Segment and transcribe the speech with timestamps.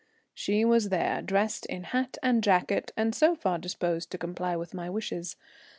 [0.33, 4.73] She was there, dressed in hat and jacket, and so far disposed to comply with
[4.73, 5.35] my wishes.